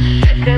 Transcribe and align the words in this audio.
Yeah. 0.00 0.51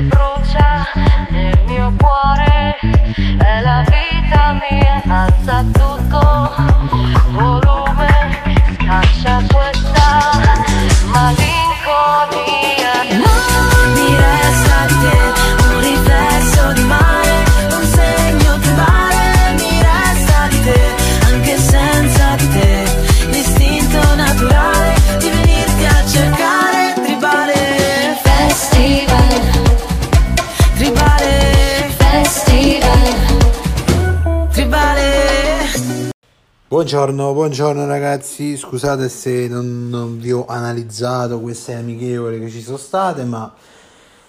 Buongiorno, 36.75 37.31
buongiorno 37.31 37.85
ragazzi, 37.85 38.57
scusate 38.57 39.07
se 39.07 39.47
non, 39.47 39.87
non 39.87 40.19
vi 40.19 40.33
ho 40.33 40.45
analizzato 40.45 41.39
queste 41.39 41.73
amichevoli 41.73 42.37
che 42.37 42.49
ci 42.49 42.61
sono 42.61 42.75
state, 42.75 43.23
ma 43.23 43.55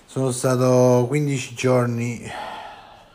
sono 0.07 0.31
stato 0.31 1.07
15 1.09 1.55
giorni 1.57 2.23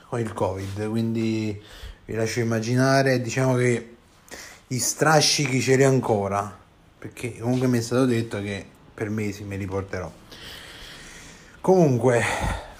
con 0.09 0.19
il 0.19 0.33
Covid, 0.33 0.89
quindi 0.89 1.57
vi 2.03 2.13
lascio 2.13 2.41
immaginare, 2.41 3.21
diciamo 3.21 3.55
che 3.55 3.95
gli 4.67 4.77
strascichi 4.77 5.61
ce 5.61 5.77
li 5.77 5.85
ho 5.85 5.87
ancora, 5.87 6.53
perché 6.99 7.39
comunque 7.39 7.67
mi 7.67 7.77
è 7.77 7.81
stato 7.81 8.03
detto 8.03 8.41
che 8.41 8.65
per 8.93 9.09
mesi 9.09 9.45
me 9.45 9.55
li 9.55 9.65
porterò. 9.65 10.11
Comunque, 11.61 12.21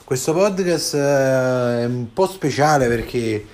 questo 0.04 0.34
podcast 0.34 0.96
eh, 0.96 1.00
è 1.00 1.86
un 1.86 2.12
po' 2.12 2.28
speciale 2.28 2.90
perché 2.90 3.46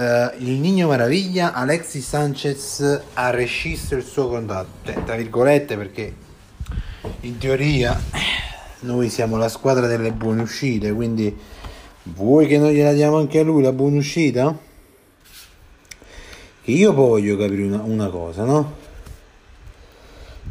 eh, 0.00 0.30
il 0.38 0.52
Nino 0.52 0.88
Maraviglia, 0.88 1.52
Alexis 1.52 2.08
Sanchez 2.08 3.02
ha 3.12 3.30
rescisso 3.30 3.94
il 3.96 4.02
suo 4.02 4.28
contratto, 4.28 4.90
cioè, 4.90 5.04
tra 5.04 5.14
virgolette 5.14 5.76
perché 5.76 6.14
in 7.20 7.36
teoria 7.36 8.00
noi 8.80 9.10
siamo 9.10 9.36
la 9.36 9.50
squadra 9.50 9.86
delle 9.86 10.12
buone 10.12 10.40
uscite, 10.40 10.90
quindi 10.92 11.36
vuoi 12.04 12.46
che 12.46 12.56
noi 12.56 12.74
gliela 12.74 12.94
diamo 12.94 13.18
anche 13.18 13.40
a 13.40 13.42
lui 13.42 13.62
la 13.62 13.72
buona 13.72 13.98
uscita? 13.98 14.56
Che 16.62 16.70
io 16.70 16.92
voglio 16.94 17.36
capire 17.36 17.64
una, 17.64 17.82
una 17.82 18.08
cosa, 18.08 18.44
no? 18.44 18.76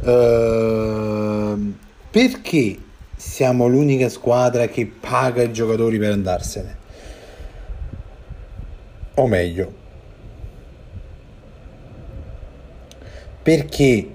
Ehm, 0.03 1.75
perché 2.11 2.77
siamo 3.15 3.67
l'unica 3.67 4.09
squadra 4.09 4.67
che 4.67 4.85
paga 4.85 5.41
i 5.41 5.51
giocatori 5.51 5.97
per 5.97 6.11
andarsene? 6.11 6.77
O 9.19 9.27
meglio, 9.27 9.73
perché 13.43 14.09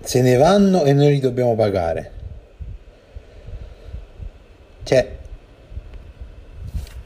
se 0.00 0.22
ne 0.22 0.36
vanno 0.36 0.84
e 0.84 0.94
noi 0.94 1.10
li 1.12 1.20
dobbiamo 1.20 1.54
pagare? 1.54 2.12
Cioè, 4.84 5.16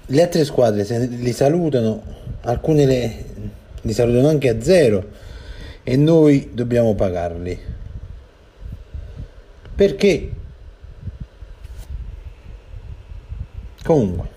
le 0.07 0.23
altre 0.23 0.45
squadre 0.45 0.85
se 0.85 1.05
li 1.05 1.33
salutano, 1.33 2.01
alcune 2.43 2.87
le, 2.87 3.25
li 3.81 3.93
salutano 3.93 4.29
anche 4.29 4.49
a 4.51 4.61
zero 4.63 5.05
e 5.83 5.97
noi 5.97 6.51
dobbiamo 6.53 6.95
pagarli. 6.95 7.59
Perché? 9.75 10.31
Comunque, 13.83 14.34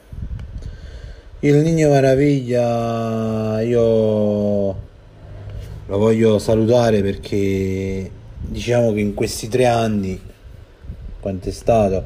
il 1.42 1.56
Nino 1.58 1.90
Maraviglia 1.90 3.62
io 3.62 4.86
lo 5.86 5.98
voglio 5.98 6.40
salutare 6.40 7.04
perché 7.04 8.10
diciamo 8.40 8.92
che 8.92 9.02
in 9.02 9.14
questi 9.14 9.48
tre 9.48 9.68
anni, 9.68 10.20
quanto 11.20 11.50
è 11.50 11.52
stato, 11.52 12.04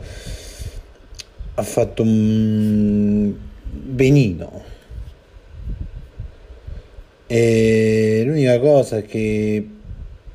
ha 1.54 1.64
fatto 1.64 2.04
un 2.04 3.34
benino. 3.64 4.64
E 7.28 8.24
l'unica 8.26 8.60
cosa 8.60 9.02
che 9.02 9.66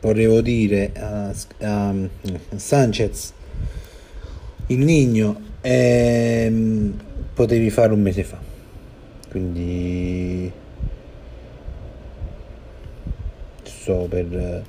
volevo 0.01 0.41
dire 0.41 0.93
a, 0.95 1.34
a 1.61 1.95
Sanchez, 2.57 3.33
il 4.69 4.78
Nino, 4.78 5.41
è, 5.61 6.51
potevi 7.34 7.69
fare 7.69 7.93
un 7.93 8.01
mese 8.01 8.25
fa. 8.25 8.55
Quindi 9.37 10.51
so 13.65 14.07
per 14.09 14.63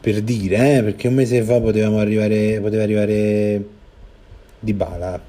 per 0.00 0.20
dire, 0.22 0.78
eh, 0.78 0.82
perché 0.82 1.06
un 1.06 1.14
mese 1.14 1.40
fa 1.42 1.60
potevamo 1.60 2.00
arrivare 2.00 2.58
poteva 2.60 2.82
arrivare 2.82 3.64
di 4.58 4.72
bala. 4.72 5.22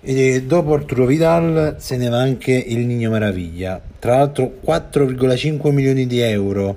E 0.00 0.42
dopo 0.42 0.74
Arturo 0.74 1.06
Vidal 1.06 1.76
se 1.78 1.96
ne 1.96 2.08
va 2.08 2.18
anche 2.18 2.50
il 2.50 2.84
Nino 2.84 3.10
Maraviglia. 3.10 3.80
Tra 4.00 4.16
l'altro 4.16 4.58
4,5 4.66 5.70
milioni 5.70 6.08
di 6.08 6.18
euro 6.18 6.76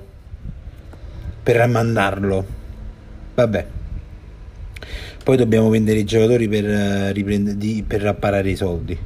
per 1.42 1.66
mandarlo. 1.66 2.46
Vabbè. 3.34 3.80
Poi 5.22 5.36
dobbiamo 5.36 5.68
vendere 5.68 6.00
i 6.00 6.04
giocatori 6.04 6.48
per, 6.48 6.64
eh, 6.68 7.12
riprendere, 7.12 7.56
di, 7.56 7.84
per 7.86 8.06
apparare 8.06 8.50
i 8.50 8.56
soldi. 8.56 8.98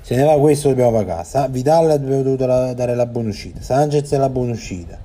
Se 0.00 0.16
ne 0.16 0.24
va 0.24 0.38
questo 0.38 0.68
dobbiamo 0.68 0.92
pagare. 0.92 1.24
Vidal 1.50 1.90
abbiamo 1.90 2.22
dovuto 2.22 2.46
la- 2.46 2.74
dare 2.74 2.94
la 2.94 3.06
buona 3.06 3.28
uscita. 3.28 3.60
Sanchez 3.60 4.10
è 4.12 4.16
la 4.16 4.28
buona 4.28 4.52
uscita. 4.52 4.98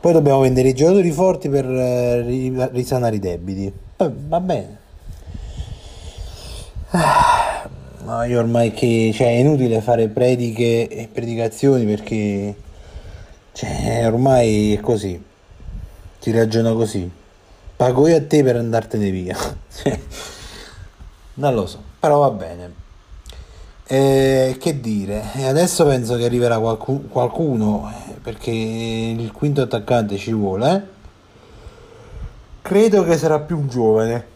Poi 0.00 0.12
dobbiamo 0.12 0.40
vendere 0.40 0.68
i 0.68 0.74
giocatori 0.74 1.10
forti 1.10 1.48
per 1.48 1.64
eh, 1.66 2.22
ri- 2.22 2.68
risanare 2.72 3.16
i 3.16 3.18
debiti. 3.18 3.72
Eh, 3.96 4.10
va 4.28 4.40
bene. 4.40 4.76
Ah, 6.90 7.68
Ma 8.04 8.24
io 8.24 8.38
ormai 8.38 8.72
che 8.72 9.10
cioè, 9.12 9.26
è 9.26 9.38
inutile 9.40 9.82
fare 9.82 10.08
prediche 10.08 10.88
e 10.88 11.08
predicazioni 11.12 11.84
perché 11.84 12.54
cioè, 13.52 14.06
ormai 14.06 14.74
è 14.74 14.80
così. 14.80 15.22
Si 16.18 16.30
ragiona 16.30 16.72
così. 16.72 17.10
Pago 17.78 18.08
io 18.08 18.16
a 18.16 18.22
te 18.26 18.42
per 18.42 18.56
andartene 18.56 19.10
via. 19.10 19.36
Non 21.34 21.54
lo 21.54 21.66
so, 21.66 21.80
però 22.00 22.18
va 22.18 22.30
bene. 22.30 22.72
Eh, 23.86 24.56
che 24.60 24.80
dire, 24.80 25.22
E 25.36 25.46
adesso 25.46 25.86
penso 25.86 26.16
che 26.16 26.24
arriverà 26.24 26.58
qualcu- 26.58 27.08
qualcuno 27.08 27.90
eh, 27.90 28.14
perché 28.20 28.50
il 28.50 29.30
quinto 29.32 29.62
attaccante 29.62 30.16
ci 30.18 30.32
vuole. 30.32 30.74
eh. 30.74 30.82
Credo 32.62 33.04
che 33.04 33.16
sarà 33.16 33.38
più 33.38 33.56
un 33.58 33.68
giovane. 33.68 34.26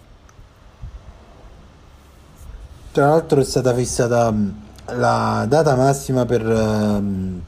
Tra 2.93 3.09
l'altro 3.09 3.41
è 3.41 3.45
stata 3.45 3.75
fissata 3.75 4.31
mh, 4.31 4.63
la 4.99 5.45
data 5.49 5.75
massima 5.75 6.25
per 6.27 6.49
ehm, 6.49 7.43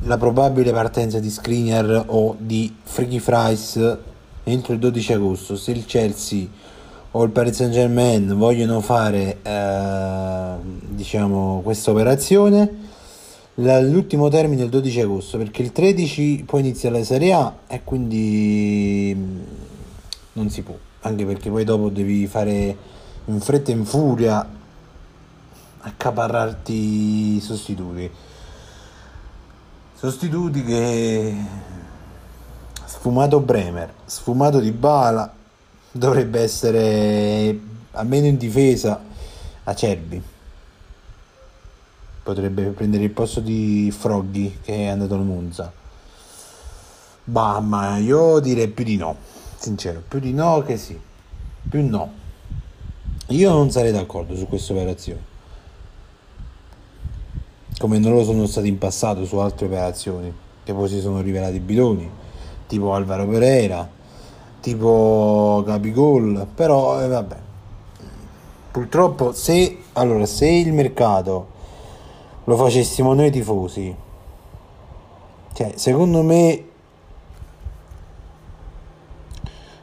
la 0.00 0.16
probabile 0.18 0.72
partenza 0.72 1.18
di 1.20 1.30
Skriniar 1.30 2.04
o 2.08 2.36
di 2.38 2.76
Freaky 2.82 3.18
Fries 3.18 3.96
entro 4.48 4.72
il 4.74 4.78
12 4.78 5.12
agosto. 5.12 5.56
Se 5.56 5.72
il 5.72 5.84
Chelsea 5.84 6.46
o 7.10 7.22
il 7.24 7.30
Paris 7.30 7.56
Saint 7.56 7.72
Germain 7.72 8.36
vogliono 8.36 8.80
fare 8.80 9.38
eh, 9.42 10.54
diciamo 10.88 11.60
questa 11.64 11.90
operazione, 11.90 12.84
l'ultimo 13.54 14.28
termine 14.28 14.62
è 14.62 14.64
il 14.64 14.70
12 14.70 15.00
agosto 15.00 15.38
perché 15.38 15.62
il 15.62 15.72
13 15.72 16.44
poi 16.46 16.60
inizia 16.60 16.90
la 16.90 17.02
Serie 17.02 17.32
A 17.32 17.56
e 17.66 17.82
quindi 17.82 19.16
mh, 19.16 19.44
non 20.34 20.50
si 20.50 20.62
può, 20.62 20.76
anche 21.00 21.24
perché 21.24 21.50
poi 21.50 21.64
dopo 21.64 21.88
devi 21.88 22.26
fare 22.26 22.76
in 23.24 23.40
fretta 23.40 23.72
e 23.72 23.74
in 23.74 23.84
furia 23.84 24.48
accaparrarti 25.80 27.36
i 27.36 27.40
sostituti. 27.40 28.08
Sostituti 29.94 30.62
che 30.62 31.34
sfumato 32.86 33.40
Bremer, 33.40 33.92
sfumato 34.04 34.60
di 34.60 34.70
Bala 34.70 35.32
dovrebbe 35.90 36.40
essere 36.40 37.58
almeno 37.92 38.26
in 38.26 38.36
difesa 38.36 39.02
Acerbi. 39.64 40.22
Potrebbe 42.22 42.62
prendere 42.70 43.04
il 43.04 43.10
posto 43.10 43.40
di 43.40 43.92
Froggy 43.96 44.58
che 44.62 44.74
è 44.74 44.86
andato 44.86 45.14
al 45.14 45.24
Monza. 45.24 45.72
Bah, 47.24 47.58
ma 47.60 47.96
io 47.98 48.38
direi 48.38 48.68
più 48.68 48.84
di 48.84 48.96
no, 48.96 49.16
sincero, 49.56 50.02
più 50.06 50.20
di 50.20 50.32
no 50.32 50.62
che 50.62 50.76
sì, 50.76 50.98
più 51.68 51.88
no. 51.88 52.24
Io 53.28 53.50
non 53.50 53.70
sarei 53.72 53.90
d'accordo 53.90 54.36
su 54.36 54.46
questa 54.46 54.72
operazione. 54.72 55.34
Come 57.78 57.98
non 57.98 58.12
lo 58.12 58.24
sono 58.24 58.46
stati 58.46 58.68
in 58.68 58.78
passato 58.78 59.24
su 59.24 59.36
altre 59.38 59.66
operazioni, 59.66 60.32
che 60.62 60.72
poi 60.72 60.88
si 60.88 61.00
sono 61.00 61.20
rivelati 61.20 61.58
bidoni, 61.58 62.08
tipo 62.66 62.92
Alvaro 62.94 63.26
Pereira, 63.26 63.88
tipo 64.60 65.62
Capigol, 65.66 66.46
però 66.54 67.02
eh, 67.02 67.08
vabbè. 67.08 67.36
Purtroppo 68.70 69.32
se, 69.32 69.78
allora, 69.94 70.26
se 70.26 70.48
il 70.48 70.72
mercato 70.72 71.54
lo 72.44 72.56
facessimo 72.56 73.14
noi 73.14 73.30
tifosi, 73.30 73.94
cioè, 75.52 75.72
secondo 75.76 76.22
me 76.22 76.64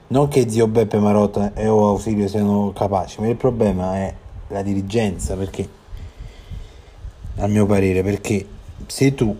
non 0.07 0.27
che 0.27 0.47
zio 0.47 0.67
Beppe 0.67 0.99
Marotta 0.99 1.53
e 1.55 1.67
o 1.67 1.87
Ausilio 1.87 2.27
siano 2.27 2.71
capaci, 2.71 3.19
ma 3.21 3.27
il 3.27 3.35
problema 3.35 3.95
è 3.95 4.13
la 4.49 4.61
dirigenza, 4.61 5.35
perché 5.35 5.67
a 7.37 7.47
mio 7.47 7.65
parere, 7.65 8.03
perché 8.03 8.45
se 8.85 9.15
tu 9.15 9.35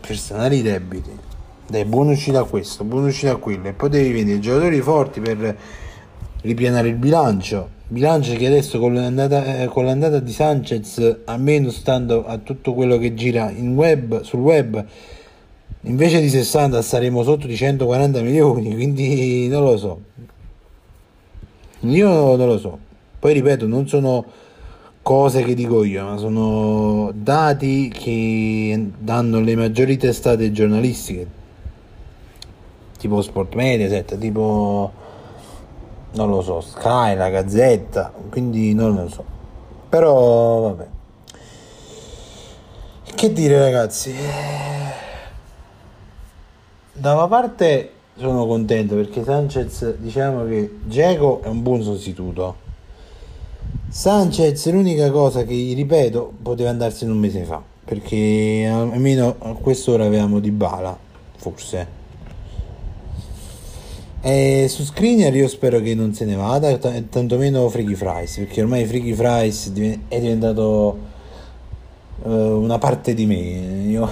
per 0.00 0.16
sanare 0.16 0.56
i 0.56 0.62
debiti 0.62 1.30
dai 1.72 1.86
buon 1.86 2.08
uscita 2.08 2.40
a 2.40 2.44
questo, 2.44 2.84
buon 2.84 3.04
uscita 3.04 3.32
a 3.32 3.36
quello 3.36 3.68
e 3.68 3.72
poi 3.72 3.88
devi 3.88 4.12
vendere 4.12 4.38
giocatori 4.40 4.78
forti 4.82 5.20
per 5.20 5.56
ripianare 6.42 6.88
il 6.88 6.96
bilancio, 6.96 7.66
bilancio 7.88 8.34
che 8.34 8.46
adesso 8.46 8.78
con 8.78 8.92
l'andata, 8.92 9.62
eh, 9.62 9.66
con 9.68 9.86
l'andata 9.86 10.18
di 10.18 10.32
Sanchez, 10.32 11.20
almeno 11.24 11.70
stando 11.70 12.26
a 12.26 12.36
tutto 12.36 12.74
quello 12.74 12.98
che 12.98 13.14
gira 13.14 13.50
web, 13.56 14.20
sul 14.20 14.40
web, 14.40 14.84
invece 15.84 16.20
di 16.20 16.28
60 16.28 16.82
saremo 16.82 17.22
sotto 17.22 17.46
di 17.46 17.56
140 17.56 18.20
milioni, 18.20 18.74
quindi 18.76 19.48
non 19.48 19.64
lo 19.64 19.78
so. 19.78 20.00
Io 21.80 22.36
non 22.36 22.46
lo 22.48 22.58
so. 22.58 22.78
Poi 23.18 23.32
ripeto, 23.32 23.66
non 23.66 23.88
sono 23.88 24.26
cose 25.00 25.42
che 25.42 25.54
dico 25.54 25.84
io, 25.84 26.04
ma 26.04 26.18
sono 26.18 27.10
dati 27.14 27.88
che 27.88 28.90
danno 28.98 29.40
le 29.40 29.56
maggiori 29.56 29.96
testate 29.96 30.52
giornalistiche, 30.52 31.40
tipo 33.02 33.20
Sport 33.20 33.54
Mediaset, 33.56 34.16
tipo 34.16 34.92
non 36.12 36.30
lo 36.30 36.40
so, 36.40 36.60
Sky, 36.60 37.16
la 37.16 37.30
Gazzetta, 37.30 38.12
quindi 38.30 38.74
non 38.74 38.94
lo 38.94 39.08
so. 39.08 39.24
Però 39.88 40.60
vabbè. 40.60 40.86
Che 43.14 43.32
dire 43.32 43.58
ragazzi? 43.58 44.14
Da 46.92 47.14
una 47.14 47.26
parte 47.26 47.90
sono 48.16 48.46
contento 48.46 48.94
perché 48.94 49.24
Sanchez 49.24 49.96
diciamo 49.96 50.44
che 50.44 50.78
Geco 50.84 51.42
è 51.42 51.48
un 51.48 51.62
buon 51.62 51.82
sostituto. 51.82 52.56
Sanchez 53.88 54.70
l'unica 54.70 55.10
cosa 55.10 55.42
che 55.42 55.54
gli 55.54 55.74
ripeto 55.74 56.34
poteva 56.40 56.70
andarsene 56.70 57.10
un 57.10 57.18
mese 57.18 57.42
fa 57.42 57.60
perché 57.84 58.70
almeno 58.70 59.34
a 59.40 59.54
quest'ora 59.54 60.04
avevamo 60.04 60.38
di 60.38 60.50
bala 60.50 60.96
forse 61.36 62.00
e 64.24 64.66
su 64.68 64.84
Screener 64.84 65.34
io 65.34 65.48
spero 65.48 65.80
che 65.80 65.96
non 65.96 66.14
se 66.14 66.24
ne 66.24 66.36
vada 66.36 66.78
t- 66.78 67.08
tantomeno 67.08 67.68
Freaky 67.68 67.94
Fries 67.94 68.36
perché 68.36 68.62
ormai 68.62 68.84
Freaky 68.84 69.14
Fries 69.14 69.72
è 70.06 70.20
diventato 70.20 70.96
uh, 72.22 72.30
una 72.30 72.78
parte 72.78 73.14
di 73.14 73.26
me. 73.26 73.88
Io 73.88 74.08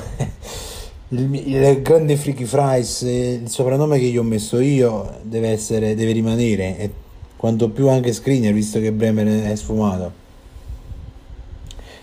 il, 1.10 1.32
il, 1.32 1.82
grande 1.82 2.16
Freaky 2.16 2.44
Fries 2.44 3.02
il 3.02 3.48
soprannome 3.48 4.00
che 4.00 4.06
gli 4.06 4.16
ho 4.16 4.24
messo 4.24 4.58
io 4.58 5.18
deve 5.22 5.50
essere 5.50 5.94
deve 5.94 6.10
rimanere 6.10 6.76
e 6.76 6.90
quanto 7.36 7.68
più 7.68 7.88
anche 7.88 8.12
Screener 8.12 8.52
visto 8.52 8.80
che 8.80 8.90
Bremer 8.90 9.44
è 9.44 9.54
sfumato. 9.54 10.12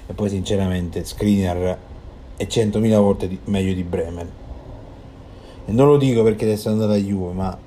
E 0.08 0.14
poi 0.14 0.30
sinceramente 0.30 1.04
Screener 1.04 1.78
è 2.38 2.44
100.000 2.46 2.98
volte 3.00 3.28
di, 3.28 3.38
meglio 3.44 3.74
di 3.74 3.84
Bremer. 3.84 4.28
E 5.66 5.72
non 5.74 5.88
lo 5.88 5.98
dico 5.98 6.24
perché 6.24 6.46
adesso 6.46 6.70
è 6.70 6.72
andato 6.72 6.94
a 6.94 6.96
Juve 6.96 7.34
ma 7.34 7.66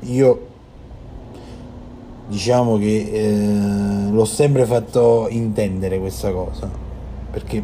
io 0.00 0.46
diciamo 2.28 2.76
che 2.78 3.10
eh, 3.12 4.10
l'ho 4.10 4.24
sempre 4.24 4.66
fatto 4.66 5.28
intendere 5.30 5.98
questa 5.98 6.32
cosa 6.32 6.68
perché 7.30 7.62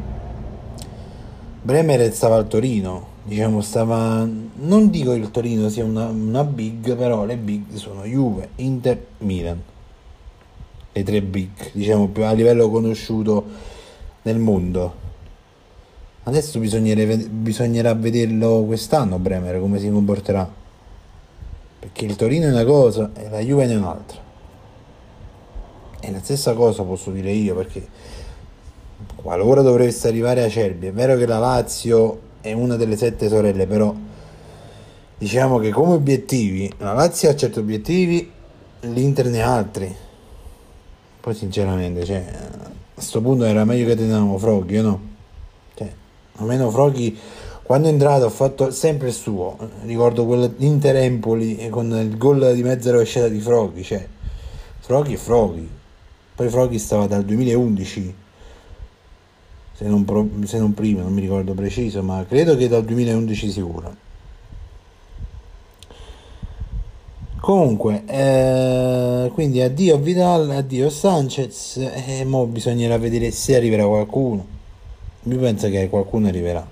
Bremer 1.62 2.12
stava 2.12 2.37
al 2.37 2.49
Torino 2.49 3.11
diciamo 3.25 3.61
stava 3.61 4.26
non 4.64 4.90
dico 4.90 5.12
che 5.12 5.19
il 5.19 5.31
Torino 5.31 5.69
sia 5.69 5.84
una, 5.84 6.06
una 6.06 6.44
big 6.44 6.96
però 6.96 7.25
le 7.25 7.37
big 7.37 7.75
sono 7.75 8.05
Juve, 8.05 8.50
Inter, 8.56 9.06
Milan. 9.19 9.61
Le 10.94 11.02
tre 11.02 11.23
big 11.23 11.73
diciamo 11.73 12.08
più 12.08 12.25
a 12.25 12.32
livello 12.32 12.69
conosciuto 12.69 13.44
nel 14.23 14.38
mondo. 14.38 15.00
Adesso 16.25 16.61
bisognerà 16.61 17.94
vederlo 17.94 18.62
quest'anno 18.64 19.19
Bremer 19.19 19.58
come 19.58 19.81
si 19.81 19.90
comporterà 19.90 20.61
perché 21.82 22.05
il 22.05 22.14
Torino 22.14 22.46
è 22.46 22.50
una 22.50 22.64
cosa 22.64 23.11
e 23.14 23.29
la 23.29 23.40
Juve 23.40 23.67
è 23.67 23.76
un'altra 23.76 24.20
è 25.99 26.11
la 26.11 26.20
stessa 26.20 26.55
cosa 26.55 26.84
posso 26.84 27.11
dire 27.11 27.32
io 27.32 27.56
perché 27.56 27.87
qualora 29.17 29.62
dovreste 29.62 30.08
arrivare 30.08 30.44
a 30.44 30.49
Cerbi 30.49 30.87
è 30.87 30.93
vero 30.93 31.17
che 31.17 31.26
la 31.26 31.38
Lazio 31.38 32.31
è 32.43 32.52
una 32.52 32.75
delle 32.76 32.96
sette 32.96 33.29
sorelle, 33.29 33.67
però 33.67 33.94
diciamo 35.17 35.58
che 35.58 35.70
come 35.70 35.94
obiettivi 35.94 36.70
la 36.79 36.93
Lazio 36.93 37.31
ha 37.31 37.37
certi 37.37 37.61
obiettivi, 37.61 38.31
l'Inter 38.81 39.26
ne 39.26 39.43
ha 39.43 39.55
altri. 39.55 39.96
Poi 41.20 41.35
sinceramente, 41.35 42.05
cioè, 42.05 42.17
a 42.17 42.70
questo 42.93 43.20
punto 43.20 43.44
era 43.44 43.64
meglio 43.64 43.87
che 43.87 43.94
tenevamo 43.94 44.37
Froghi, 44.38 44.81
no? 44.81 45.00
Cioè, 45.75 45.93
almeno 46.38 46.69
Froghi 46.70 47.17
quando 47.72 47.88
è 47.88 47.92
entrato 47.92 48.26
ha 48.26 48.28
fatto 48.28 48.70
sempre 48.70 49.08
il 49.08 49.14
suo. 49.14 49.56
Ricordo 49.84 50.26
quello 50.26 50.52
Inter 50.58 50.94
Empoli 50.96 51.70
con 51.70 51.90
il 51.90 52.19
gol 52.19 52.52
di 52.54 52.62
mezza 52.62 52.90
rovesciata 52.90 53.28
di 53.28 53.40
Froghi, 53.40 53.82
cioè 53.82 54.06
Froghi 54.80 55.14
e 55.14 55.16
Froghi. 55.16 55.70
Poi 56.34 56.48
Froghi 56.50 56.78
stava 56.78 57.06
dal 57.06 57.24
2011 57.24 58.14
se 59.72 59.84
non, 59.86 60.04
pro, 60.04 60.28
se 60.44 60.58
non 60.58 60.74
prima, 60.74 61.00
non 61.00 61.14
mi 61.14 61.22
ricordo 61.22 61.54
preciso, 61.54 62.02
ma 62.02 62.22
credo 62.28 62.58
che 62.58 62.69
dal 62.69 62.84
2011 62.84 63.50
sicuro. 63.50 63.96
Comunque, 67.40 68.02
eh, 68.04 69.30
quindi 69.32 69.62
addio 69.62 69.96
Vidal, 69.96 70.50
addio 70.50 70.90
Sanchez, 70.90 71.78
e 71.78 72.22
mo 72.26 72.44
bisognerà 72.44 72.98
vedere 72.98 73.30
se 73.30 73.56
arriverà 73.56 73.86
qualcuno. 73.86 74.44
Mi 75.22 75.36
penso 75.36 75.70
che 75.70 75.88
qualcuno 75.88 76.28
arriverà. 76.28 76.71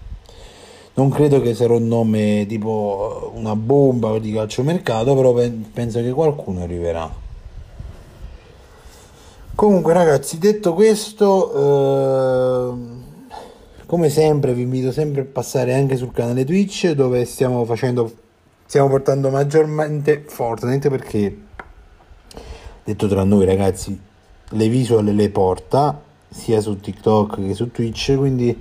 Non 0.94 1.08
credo 1.08 1.40
che 1.40 1.54
sarà 1.54 1.74
un 1.74 1.86
nome 1.86 2.46
tipo 2.48 3.32
una 3.34 3.54
bomba 3.56 4.18
di 4.18 4.32
calciomercato, 4.32 5.14
però 5.14 5.32
penso 5.72 6.00
che 6.00 6.10
qualcuno 6.10 6.62
arriverà. 6.62 7.28
Comunque 9.54 9.92
ragazzi, 9.92 10.38
detto 10.38 10.74
questo, 10.74 11.52
eh, 12.72 12.98
come 13.90 14.08
sempre 14.08 14.54
vi 14.54 14.62
invito 14.62 14.92
sempre 14.92 15.22
a 15.22 15.24
passare 15.24 15.74
anche 15.74 15.96
sul 15.96 16.12
canale 16.12 16.44
Twitch 16.44 16.92
dove 16.92 17.24
stiamo 17.24 17.64
facendo 17.64 18.08
stiamo 18.64 18.88
portando 18.88 19.30
maggiormente 19.30 20.22
Fortnite 20.28 20.88
perché 20.88 21.36
detto 22.84 23.08
tra 23.08 23.24
noi 23.24 23.44
ragazzi 23.44 23.98
le 24.50 24.68
visual 24.68 25.06
le 25.06 25.28
porta 25.30 26.00
sia 26.28 26.60
su 26.60 26.78
TikTok 26.78 27.44
che 27.48 27.54
su 27.54 27.72
Twitch 27.72 28.16
quindi 28.16 28.56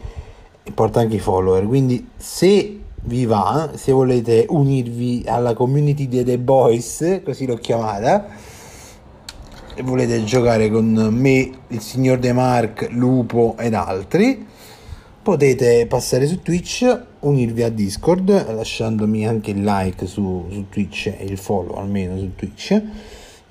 porta 0.73 1.01
anche 1.01 1.15
i 1.15 1.19
follower 1.19 1.65
quindi 1.65 2.09
se 2.15 2.79
vi 3.03 3.25
va 3.25 3.71
se 3.75 3.91
volete 3.91 4.45
unirvi 4.49 5.23
alla 5.25 5.53
community 5.53 6.07
dei 6.07 6.23
The 6.23 6.38
Boys 6.38 7.21
così 7.23 7.45
l'ho 7.45 7.55
chiamata 7.55 8.27
e 9.75 9.81
volete 9.81 10.23
giocare 10.23 10.69
con 10.69 10.91
me 11.11 11.51
il 11.67 11.79
signor 11.79 12.19
De 12.19 12.33
Mark 12.33 12.89
Lupo 12.91 13.55
ed 13.57 13.73
altri 13.73 14.45
potete 15.21 15.85
passare 15.85 16.25
su 16.25 16.41
Twitch, 16.41 17.01
unirvi 17.19 17.63
a 17.63 17.69
Discord 17.69 18.53
lasciandomi 18.53 19.27
anche 19.27 19.51
il 19.51 19.63
like 19.63 20.05
su, 20.05 20.45
su 20.49 20.65
Twitch 20.69 21.13
e 21.17 21.23
il 21.25 21.38
follow 21.38 21.77
almeno 21.77 22.17
su 22.17 22.35
Twitch 22.35 22.81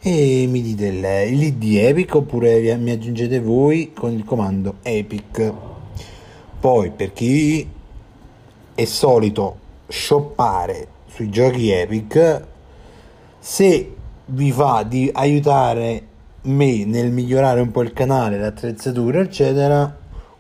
e 0.01 0.47
mi 0.49 0.63
dite 0.63 0.91
l'id 0.91 1.63
Epic 1.63 2.15
oppure 2.15 2.77
mi 2.77 2.91
aggiungete 2.91 3.41
voi 3.41 3.93
con 3.95 4.13
il 4.13 4.25
comando 4.25 4.77
Epic. 4.83 5.68
Poi 6.61 6.91
per 6.91 7.13
chi 7.13 7.69
è 8.75 8.85
solito 8.85 9.57
shoppare 9.87 10.89
sui 11.07 11.31
giochi 11.31 11.71
Epic, 11.71 12.43
se 13.39 13.95
vi 14.25 14.51
fa 14.51 14.83
di 14.83 15.09
aiutare 15.13 16.07
me 16.43 16.85
nel 16.85 17.13
migliorare 17.13 17.61
un 17.61 17.71
po' 17.71 17.83
il 17.83 17.93
canale, 17.93 18.39
l'attrezzatura, 18.39 19.21
eccetera, 19.21 19.97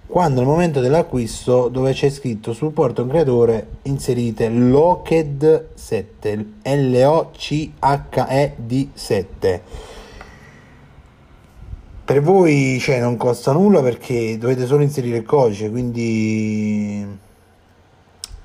quando 0.08 0.40
al 0.40 0.46
momento 0.46 0.80
dell'acquisto 0.80 1.68
dove 1.68 1.92
c'è 1.92 2.10
scritto 2.10 2.52
supporto 2.52 3.02
un 3.02 3.08
creatore 3.10 3.68
inserite 3.82 4.48
Locked 4.48 5.68
7 5.74 6.46
L-O-C-H-E-D 6.62 7.28
7 8.92 9.62
per 12.08 12.22
voi 12.22 12.78
cioè, 12.80 13.00
non 13.00 13.18
costa 13.18 13.52
nulla 13.52 13.82
perché 13.82 14.38
dovete 14.38 14.64
solo 14.64 14.82
inserire 14.82 15.18
il 15.18 15.26
codice 15.26 15.68
quindi 15.68 17.04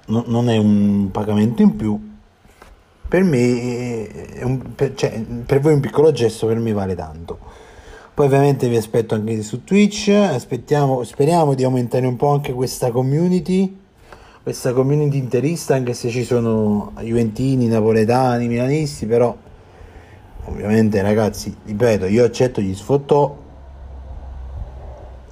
no, 0.08 0.25
non 0.27 0.50
è 0.50 0.58
un 0.58 1.08
pagamento 1.12 1.62
in 1.62 1.74
più. 1.77 2.12
Per 3.08 3.24
me, 3.24 4.08
è 4.34 4.43
un- 4.43 4.75
per, 4.75 4.96
cioè, 4.96 5.24
per 5.46 5.62
voi 5.62 5.75
un 5.75 5.79
piccolo 5.79 6.12
gesto, 6.12 6.46
per 6.46 6.58
me 6.60 6.74
vale 6.74 6.93
tanto. 6.93 7.38
Poi 8.13 8.25
ovviamente 8.25 8.67
vi 8.67 8.75
aspetto 8.75 9.15
anche 9.15 9.41
su 9.43 9.63
Twitch, 9.63 10.10
aspettiamo, 10.10 11.01
speriamo 11.05 11.53
di 11.53 11.63
aumentare 11.63 12.05
un 12.05 12.17
po' 12.17 12.34
anche 12.34 12.51
questa 12.51 12.91
community, 12.91 13.79
questa 14.43 14.74
community 14.74 15.17
interista, 15.17 15.74
anche 15.75 15.93
se 15.93 16.10
ci 16.10 16.25
sono 16.25 16.91
juventini, 17.00 17.67
napoletani, 17.67 18.50
milanisti, 18.50 19.05
però 19.05 19.34
ovviamente 20.48 21.01
ragazzi, 21.01 21.55
ripeto, 21.65 22.08
io 22.08 22.25
accetto 22.25 22.60
gli 22.60 22.75
sfottò 22.75 23.43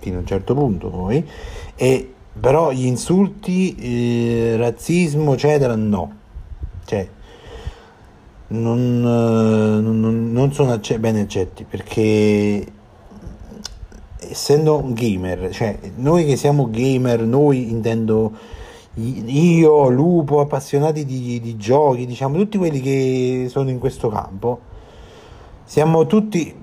fino 0.02 0.18
a 0.18 0.20
un 0.20 0.26
certo 0.26 0.54
punto 0.54 0.90
poi, 0.90 1.26
e 1.76 2.14
però 2.40 2.72
gli 2.72 2.86
insulti, 2.86 3.76
eh, 3.76 4.56
razzismo, 4.58 5.34
eccetera, 5.34 5.76
no. 5.76 6.12
Cioè, 6.86 7.08
non, 8.48 8.80
eh, 8.80 9.82
non- 9.82 10.00
non- 10.00 10.32
non 10.32 10.52
sono 10.54 10.74
acce- 10.74 11.00
ben 11.00 11.16
accetti 11.18 11.64
perché 11.64 12.66
essendo 14.20 14.78
un 14.78 14.94
gamer, 14.94 15.50
cioè 15.52 15.78
noi 15.96 16.26
che 16.26 16.36
siamo 16.36 16.70
gamer, 16.70 17.22
noi 17.22 17.70
intendo 17.70 18.32
io, 18.96 19.90
Lupo, 19.90 20.42
appassionati 20.42 21.06
di, 21.06 21.40
di 21.40 21.56
giochi, 21.58 22.06
diciamo 22.06 22.36
tutti 22.38 22.58
quelli 22.58 22.82
che 22.82 23.48
sono 23.50 23.70
in 23.70 23.80
questo 23.80 24.10
campo, 24.10 24.60
siamo 25.64 26.06
tutti, 26.08 26.54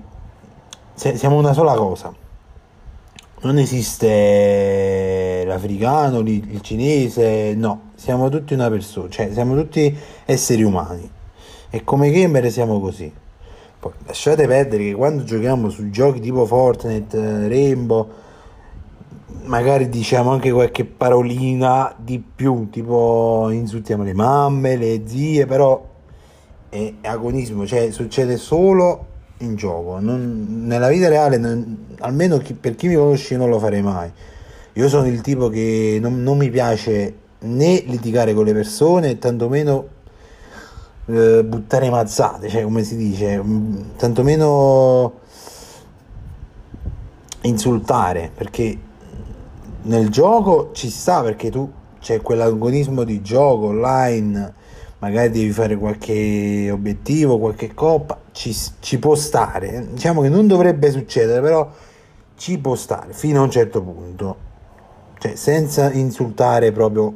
siamo 0.93 1.37
una 1.37 1.53
sola 1.53 1.73
cosa. 1.73 2.13
Non 3.41 3.57
esiste 3.57 5.43
l'africano, 5.45 6.19
il 6.19 6.59
cinese, 6.59 7.53
no, 7.55 7.91
siamo 7.95 8.27
tutti 8.27 8.53
una 8.53 8.69
persona, 8.69 9.07
cioè 9.07 9.31
siamo 9.31 9.55
tutti 9.55 9.95
esseri 10.25 10.61
umani 10.61 11.09
e 11.69 11.83
come 11.85 12.11
gamer 12.11 12.51
siamo 12.51 12.81
così. 12.81 13.09
Poi 13.79 13.93
lasciate 14.05 14.45
perdere 14.45 14.83
che 14.83 14.93
quando 14.93 15.23
giochiamo 15.23 15.69
su 15.69 15.89
giochi 15.89 16.19
tipo 16.19 16.45
Fortnite, 16.45 17.17
eh, 17.17 17.47
Rainbow, 17.47 18.09
magari 19.45 19.87
diciamo 19.87 20.31
anche 20.31 20.51
qualche 20.51 20.83
parolina 20.83 21.95
di 21.97 22.19
più, 22.19 22.67
tipo 22.69 23.47
insultiamo 23.51 24.03
le 24.03 24.13
mamme, 24.13 24.75
le 24.75 25.03
zie, 25.05 25.45
però 25.45 25.81
è 26.67 26.93
agonismo, 27.03 27.65
cioè 27.65 27.89
succede 27.91 28.35
solo 28.35 29.05
in 29.39 29.55
gioco, 29.55 29.99
non- 29.99 30.65
nella 30.65 30.89
vita 30.89 31.07
reale, 31.07 31.37
non- 31.37 31.87
almeno 31.99 32.37
chi- 32.39 32.53
per 32.53 32.75
chi 32.75 32.87
mi 32.87 32.95
conosce 32.95 33.37
non 33.37 33.49
lo 33.49 33.59
farei 33.59 33.81
mai. 33.81 34.11
Io 34.73 34.89
sono 34.89 35.07
il 35.07 35.21
tipo 35.21 35.49
che 35.49 35.97
non, 36.01 36.21
non 36.23 36.37
mi 36.37 36.49
piace 36.49 37.13
né 37.39 37.83
litigare 37.85 38.33
con 38.33 38.45
le 38.45 38.53
persone, 38.53 39.17
tantomeno 39.17 39.97
eh, 41.07 41.43
buttare 41.43 41.89
mazzate, 41.89 42.49
cioè 42.49 42.63
come 42.63 42.83
si 42.83 42.95
dice, 42.95 43.41
mm, 43.41 43.81
tantomeno 43.97 45.13
insultare, 47.41 48.31
perché 48.35 48.77
nel 49.83 50.09
gioco 50.09 50.69
ci 50.73 50.89
sta 50.89 51.21
perché 51.23 51.49
tu 51.49 51.71
c'è 51.99 52.21
quell'agonismo 52.21 53.03
di 53.03 53.21
gioco 53.21 53.67
online, 53.67 54.53
magari 54.99 55.29
devi 55.31 55.51
fare 55.51 55.75
qualche 55.77 56.69
obiettivo, 56.71 57.39
qualche 57.39 57.73
coppa, 57.73 58.19
ci, 58.39 58.55
ci 58.79 58.99
può 58.99 59.15
stare. 59.15 59.87
Diciamo 59.91 60.21
che 60.21 60.29
non 60.29 60.47
dovrebbe 60.47 60.91
succedere, 60.91 61.41
però 61.41 61.69
ci 62.37 62.57
può 62.57 62.73
stare 62.75 63.11
fino 63.11 63.41
a 63.41 63.43
un 63.43 63.51
certo 63.51 63.81
punto, 63.81 64.37
cioè 65.19 65.35
senza 65.35 65.91
insultare 65.91 66.71
proprio 66.71 67.13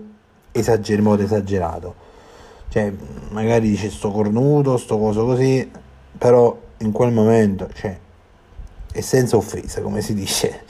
esager- 0.51 0.97
in 0.97 1.05
modo 1.05 1.23
esagerato. 1.23 1.95
Cioè, 2.67 2.91
magari 3.29 3.69
dice 3.69 3.89
sto 3.89 4.11
cornuto, 4.11 4.75
sto 4.75 4.97
coso 4.97 5.23
così, 5.23 5.71
però 6.17 6.59
in 6.79 6.91
quel 6.91 7.13
momento, 7.13 7.69
cioè, 7.73 7.97
è 8.91 8.99
senza 8.99 9.37
offesa, 9.37 9.79
come 9.81 10.01
si 10.01 10.13
dice. 10.13 10.65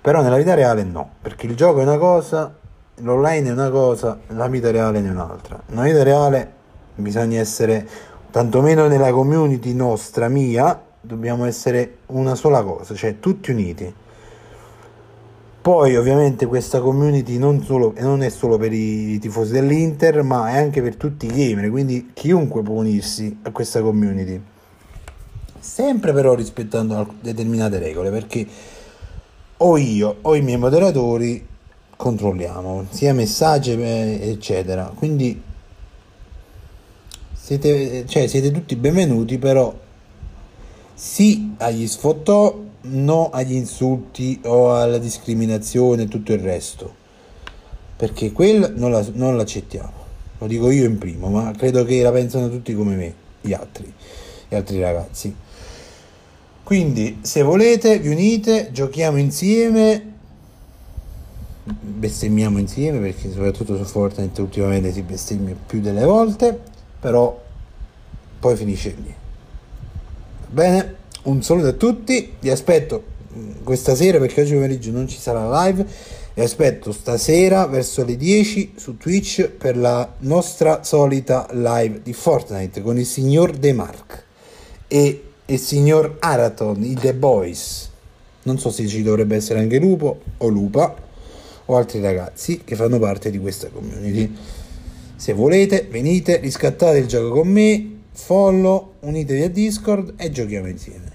Però 0.00 0.22
nella 0.22 0.38
vita 0.38 0.54
reale 0.54 0.82
no, 0.82 1.08
perché 1.22 1.46
il 1.46 1.54
gioco 1.54 1.78
è 1.78 1.82
una 1.84 1.98
cosa, 1.98 2.52
l'online 2.96 3.48
è 3.48 3.52
una 3.52 3.70
cosa, 3.70 4.18
la 4.28 4.48
vita 4.48 4.72
reale 4.72 4.98
è 4.98 5.08
un'altra. 5.08 5.62
Nella 5.66 5.82
vita 5.82 6.02
reale 6.02 6.56
bisogna 7.02 7.38
essere, 7.38 7.86
tantomeno 8.30 8.86
nella 8.86 9.12
community 9.12 9.72
nostra, 9.72 10.28
mia, 10.28 10.80
dobbiamo 11.00 11.44
essere 11.44 11.98
una 12.06 12.34
sola 12.34 12.62
cosa, 12.62 12.94
cioè 12.94 13.18
tutti 13.18 13.50
uniti. 13.50 13.94
Poi 15.60 15.96
ovviamente 15.96 16.46
questa 16.46 16.80
community 16.80 17.36
non, 17.36 17.62
solo, 17.62 17.92
non 17.98 18.22
è 18.22 18.30
solo 18.30 18.56
per 18.56 18.72
i 18.72 19.18
tifosi 19.18 19.52
dell'Inter, 19.52 20.22
ma 20.22 20.50
è 20.50 20.58
anche 20.58 20.80
per 20.80 20.96
tutti 20.96 21.26
i 21.26 21.28
gamer, 21.28 21.68
quindi 21.70 22.10
chiunque 22.14 22.62
può 22.62 22.76
unirsi 22.76 23.38
a 23.42 23.50
questa 23.50 23.82
community. 23.82 24.40
Sempre 25.58 26.12
però 26.12 26.34
rispettando 26.34 27.14
determinate 27.20 27.78
regole, 27.78 28.10
perché 28.10 28.46
o 29.58 29.76
io 29.76 30.18
o 30.22 30.34
i 30.36 30.40
miei 30.40 30.56
moderatori 30.56 31.44
controlliamo, 31.96 32.86
sia 32.90 33.12
messaggi 33.12 33.72
eh, 33.72 34.30
eccetera. 34.30 34.90
Quindi 34.94 35.42
siete, 37.48 38.04
cioè, 38.06 38.26
siete 38.26 38.50
tutti 38.50 38.76
benvenuti, 38.76 39.38
però 39.38 39.74
sì 40.92 41.54
agli 41.56 41.86
sfottò, 41.86 42.62
no 42.82 43.30
agli 43.30 43.54
insulti 43.54 44.38
o 44.44 44.74
alla 44.74 44.98
discriminazione 44.98 46.02
e 46.02 46.08
tutto 46.08 46.34
il 46.34 46.40
resto. 46.40 46.94
Perché 47.96 48.32
quello 48.32 48.70
non, 48.74 48.90
la- 48.90 49.06
non 49.14 49.34
l'accettiamo. 49.38 49.92
Lo 50.36 50.46
dico 50.46 50.70
io 50.70 50.84
in 50.84 50.98
primo, 50.98 51.30
ma 51.30 51.50
credo 51.56 51.86
che 51.86 52.02
la 52.02 52.12
pensano 52.12 52.50
tutti 52.50 52.74
come 52.74 52.96
me, 52.96 53.14
gli 53.40 53.54
altri, 53.54 53.90
gli 54.46 54.54
altri 54.54 54.78
ragazzi. 54.80 55.34
Quindi, 56.62 57.20
se 57.22 57.40
volete, 57.40 57.98
vi 57.98 58.10
unite, 58.10 58.68
giochiamo 58.72 59.16
insieme, 59.16 60.12
bestemmiamo 61.64 62.58
insieme, 62.58 62.98
perché 62.98 63.30
soprattutto 63.32 63.74
su 63.78 63.84
Fortnite 63.84 64.38
ultimamente 64.42 64.92
si 64.92 65.00
bestemmia 65.00 65.56
più 65.66 65.80
delle 65.80 66.04
volte, 66.04 66.76
però 67.00 67.40
poi 68.38 68.56
finisce 68.56 68.94
lì. 69.02 69.14
Bene, 70.50 70.96
un 71.22 71.42
saluto 71.42 71.68
a 71.68 71.72
tutti, 71.72 72.34
vi 72.40 72.50
aspetto 72.50 73.04
mm, 73.34 73.50
questa 73.64 73.94
sera 73.94 74.18
perché 74.18 74.40
oggi 74.42 74.54
pomeriggio 74.54 74.90
non 74.90 75.08
ci 75.08 75.18
sarà 75.18 75.66
live, 75.66 75.86
vi 76.34 76.40
aspetto 76.40 76.92
stasera 76.92 77.66
verso 77.66 78.04
le 78.04 78.16
10 78.16 78.74
su 78.76 78.96
Twitch 78.96 79.48
per 79.48 79.76
la 79.76 80.14
nostra 80.20 80.84
solita 80.84 81.48
live 81.52 82.00
di 82.02 82.12
Fortnite 82.12 82.80
con 82.80 82.98
il 82.98 83.06
signor 83.06 83.52
De 83.52 83.72
Mark 83.72 84.24
e 84.86 85.22
il 85.44 85.58
signor 85.58 86.16
Araton, 86.20 86.82
i 86.82 86.94
The 86.94 87.14
Boys. 87.14 87.90
Non 88.44 88.58
so 88.58 88.70
se 88.70 88.86
ci 88.86 89.02
dovrebbe 89.02 89.36
essere 89.36 89.58
anche 89.58 89.78
Lupo 89.78 90.20
o 90.38 90.48
Lupa 90.48 90.94
o 91.66 91.76
altri 91.76 92.00
ragazzi 92.00 92.62
che 92.64 92.76
fanno 92.76 92.98
parte 92.98 93.30
di 93.30 93.38
questa 93.38 93.68
community. 93.68 94.34
Se 95.18 95.32
volete, 95.32 95.88
venite, 95.90 96.38
riscattate 96.38 96.98
il 96.98 97.06
gioco 97.08 97.30
con 97.40 97.48
me, 97.48 98.02
follow, 98.12 98.92
unitevi 99.00 99.42
a 99.42 99.50
Discord 99.50 100.14
e 100.16 100.30
giochiamo 100.30 100.68
insieme. 100.68 101.10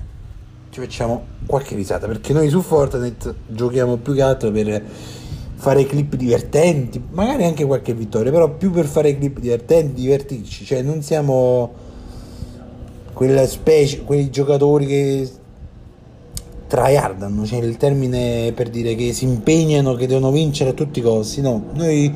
Ci 0.71 0.81
facciamo 0.81 1.25
qualche 1.45 1.73
risata 1.73 2.05
perché 2.05 2.33
noi 2.33 2.49
su 2.49 2.59
Fortnite 2.59 3.33
giochiamo 3.47 3.95
più 3.95 4.13
che 4.13 4.21
altro 4.21 4.51
per 4.51 4.83
fare 5.55 5.85
clip 5.85 6.15
divertenti, 6.17 7.01
magari 7.11 7.45
anche 7.45 7.63
qualche 7.63 7.93
vittoria, 7.93 8.29
però 8.29 8.49
più 8.49 8.71
per 8.71 8.87
fare 8.87 9.17
clip 9.17 9.39
divertenti, 9.39 10.01
divertirci, 10.01 10.65
cioè 10.65 10.81
non 10.81 11.01
siamo 11.01 11.71
quella 13.13 13.47
specie, 13.47 14.03
quei 14.03 14.29
giocatori 14.29 14.85
che 14.85 15.29
tryhardano, 16.67 17.45
cioè 17.45 17.59
il 17.59 17.77
termine 17.77 18.51
per 18.53 18.69
dire 18.69 18.95
che 18.95 19.13
si 19.13 19.23
impegnano, 19.23 19.93
che 19.95 20.07
devono 20.07 20.29
vincere 20.29 20.71
a 20.71 20.73
tutti 20.73 20.99
i 20.99 21.01
costi. 21.01 21.39
No, 21.39 21.67
noi, 21.73 22.13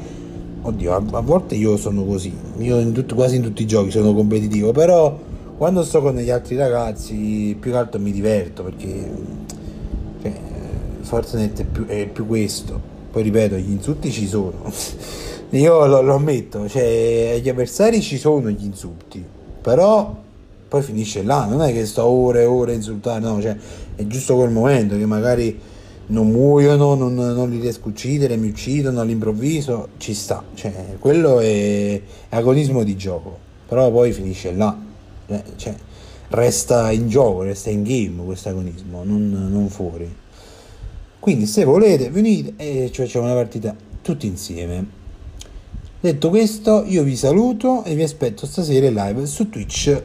oddio, 0.67 0.93
a, 0.93 1.03
a 1.11 1.21
volte 1.21 1.55
io 1.55 1.77
sono 1.77 2.03
così, 2.03 2.33
io 2.57 2.79
in 2.79 2.91
tut- 2.91 3.13
quasi 3.13 3.37
in 3.37 3.41
tutti 3.41 3.61
i 3.61 3.67
giochi 3.67 3.89
sono 3.89 4.13
competitivo, 4.13 4.71
però 4.71 5.17
quando 5.57 5.83
sto 5.83 6.01
con 6.01 6.15
gli 6.15 6.29
altri 6.29 6.55
ragazzi 6.55 7.55
più 7.59 7.71
che 7.71 7.77
altro 7.77 7.99
mi 7.99 8.11
diverto 8.11 8.63
perché 8.63 9.11
cioè, 10.21 10.33
Fortnite 11.01 11.61
è 11.61 11.65
più, 11.65 11.85
è 11.85 12.07
più 12.07 12.27
questo. 12.27 12.95
Poi 13.09 13.23
ripeto, 13.23 13.55
gli 13.55 13.71
insulti 13.71 14.11
ci 14.11 14.27
sono. 14.27 14.71
Io 15.51 15.85
lo, 15.85 16.01
lo 16.01 16.15
ammetto, 16.15 16.67
cioè 16.67 17.35
agli 17.37 17.47
avversari 17.47 18.01
ci 18.01 18.17
sono 18.17 18.49
gli 18.49 18.65
insulti, 18.65 19.23
però 19.61 20.13
poi 20.67 20.81
finisce 20.81 21.23
là, 21.23 21.45
non 21.45 21.61
è 21.61 21.71
che 21.71 21.85
sto 21.85 22.03
ore 22.03 22.41
e 22.41 22.45
ore 22.45 22.73
a 22.73 22.75
insultare, 22.75 23.21
no, 23.21 23.41
cioè 23.41 23.55
è 23.95 24.05
giusto 24.05 24.35
quel 24.35 24.49
momento 24.49 24.97
che 24.97 25.05
magari 25.05 25.57
non 26.07 26.29
muoiono, 26.29 26.95
non, 26.95 27.15
non 27.15 27.49
li 27.49 27.59
riesco 27.59 27.87
a 27.87 27.89
uccidere, 27.89 28.37
mi 28.37 28.49
uccidono 28.49 29.01
all'improvviso, 29.01 29.89
ci 29.97 30.13
sta, 30.13 30.43
cioè 30.53 30.95
quello 30.99 31.39
è 31.39 32.01
agonismo 32.29 32.83
di 32.83 32.95
gioco, 32.95 33.37
però 33.67 33.91
poi 33.91 34.11
finisce 34.11 34.53
là, 34.53 34.77
eh, 35.27 35.43
cioè 35.57 35.75
resta 36.29 36.91
in 36.91 37.09
gioco, 37.09 37.43
resta 37.43 37.69
in 37.69 37.83
game 37.83 38.23
questo 38.23 38.49
agonismo, 38.49 39.03
non, 39.03 39.49
non 39.51 39.69
fuori. 39.69 40.25
Quindi 41.19 41.45
se 41.45 41.65
volete 41.65 42.09
venite 42.09 42.53
e 42.55 42.89
ci 42.91 43.01
facciamo 43.01 43.25
una 43.25 43.33
partita 43.33 43.75
tutti 44.01 44.27
insieme. 44.27 44.95
Detto 45.99 46.29
questo, 46.29 46.83
io 46.85 47.03
vi 47.03 47.17
saluto 47.17 47.83
e 47.83 47.95
vi 47.95 48.03
aspetto 48.03 48.45
stasera 48.45 48.87
live 48.87 49.25
su 49.25 49.49
Twitch, 49.49 50.01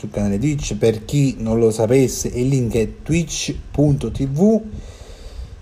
sul 0.00 0.10
canale 0.10 0.38
Twitch. 0.38 0.76
Per 0.76 1.04
chi 1.04 1.36
non 1.38 1.58
lo 1.58 1.70
sapesse, 1.70 2.28
il 2.28 2.48
link 2.48 2.74
è 2.74 2.88
twitch.tv 3.02 4.62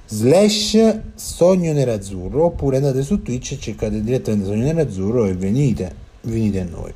slash 0.06 1.00
sogno 1.16 1.72
nerazzurro 1.72 2.44
oppure 2.44 2.76
andate 2.76 3.02
su 3.02 3.20
Twitch 3.20 3.52
e 3.52 3.58
cercate 3.58 4.00
direttamente 4.00 4.46
sogno 4.46 4.64
nerazzurro 4.64 5.26
e 5.26 5.34
venite, 5.34 5.94
venite 6.22 6.60
a 6.60 6.64
noi. 6.64 6.92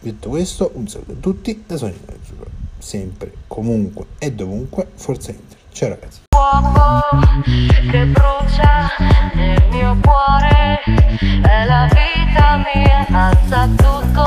Detto 0.00 0.28
questo, 0.28 0.70
un 0.74 0.86
saluto 0.86 1.12
a 1.12 1.16
tutti 1.18 1.64
da 1.66 1.76
Sogno 1.76 1.96
Nerazzurro. 2.06 2.50
Sempre, 2.78 3.32
comunque 3.48 4.04
e 4.18 4.30
dovunque, 4.32 4.86
Forza 4.94 5.30
Inter. 5.30 5.58
Ciao 5.72 5.88
ragazzi. 5.88 6.20
che 7.90 8.06
brucia 8.06 8.88
nel 9.34 9.64
mio 9.70 9.96
cuore 10.02 10.80
è 11.42 11.64
la 11.64 11.88
vita 11.90 12.62
mia 12.72 13.06
alza 13.10 13.66
tutto 13.76 14.25